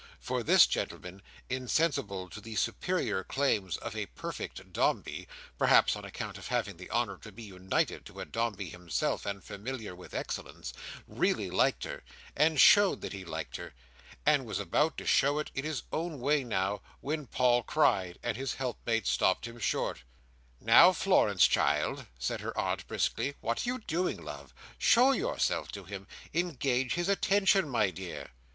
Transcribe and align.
For 0.19 0.41
this 0.41 0.65
gentleman, 0.65 1.21
insensible 1.47 2.27
to 2.31 2.41
the 2.41 2.55
superior 2.55 3.23
claims 3.23 3.77
of 3.77 3.95
a 3.95 4.07
perfect 4.07 4.73
Dombey 4.73 5.27
(perhaps 5.59 5.95
on 5.95 6.03
account 6.03 6.39
of 6.39 6.47
having 6.47 6.77
the 6.77 6.89
honour 6.89 7.17
to 7.19 7.31
be 7.31 7.43
united 7.43 8.03
to 8.07 8.19
a 8.19 8.25
Dombey 8.25 8.67
himself, 8.69 9.27
and 9.27 9.41
being 9.41 9.59
familiar 9.59 9.93
with 9.95 10.15
excellence), 10.15 10.73
really 11.07 11.51
liked 11.51 11.83
her, 11.83 12.01
and 12.35 12.59
showed 12.59 13.01
that 13.01 13.13
he 13.13 13.23
liked 13.23 13.57
her, 13.57 13.75
and 14.25 14.47
was 14.47 14.57
about 14.57 14.97
to 14.97 15.05
show 15.05 15.37
it 15.37 15.51
in 15.53 15.65
his 15.65 15.83
own 15.93 16.19
way 16.19 16.43
now, 16.43 16.81
when 17.01 17.27
Paul 17.27 17.61
cried, 17.61 18.17
and 18.23 18.35
his 18.35 18.55
helpmate 18.55 19.05
stopped 19.05 19.45
him 19.45 19.59
short— 19.59 20.01
"Now 20.59 20.93
Florence, 20.93 21.45
child!" 21.45 22.07
said 22.17 22.41
her 22.41 22.57
aunt, 22.57 22.87
briskly, 22.87 23.35
"what 23.39 23.67
are 23.67 23.69
you 23.69 23.77
doing, 23.77 24.25
love? 24.25 24.51
Show 24.79 25.11
yourself 25.11 25.71
to 25.73 25.83
him. 25.83 26.07
Engage 26.33 26.95
his 26.95 27.07
attention, 27.07 27.69
my 27.69 27.91
dear!" 27.91 28.31